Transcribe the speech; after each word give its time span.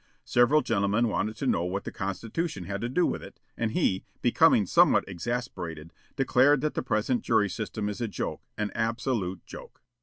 Several 0.25 0.61
gentlemen 0.63 1.09
wanted 1.09 1.35
to 1.35 1.45
know 1.45 1.63
what 1.63 1.83
the 1.83 1.91
constitution 1.91 2.63
had 2.63 2.81
to 2.81 2.89
do 2.89 3.05
with 3.05 3.21
it, 3.21 3.39
and 3.55 3.73
he, 3.73 4.03
becoming 4.23 4.65
somewhat 4.65 5.03
exasperated, 5.07 5.93
declared 6.15 6.61
that 6.61 6.73
the 6.73 6.81
present 6.81 7.21
jury 7.21 7.51
system 7.51 7.87
is 7.87 8.01
a 8.01 8.07
joke, 8.07 8.41
an 8.57 8.71
absolute 8.73 9.45
joke. 9.45 9.83